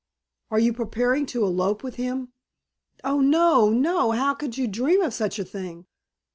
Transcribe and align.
"Are 0.49 0.57
you 0.57 0.73
preparing 0.73 1.27
to 1.27 1.43
elope 1.43 1.83
with 1.83 1.97
him?" 1.97 2.33
"Oh! 3.03 3.21
No! 3.21 3.69
No! 3.69 4.13
How 4.13 4.33
could 4.33 4.57
you 4.57 4.67
dream 4.67 4.99
of 5.03 5.13
such 5.13 5.37
a 5.37 5.45
thing?" 5.45 5.85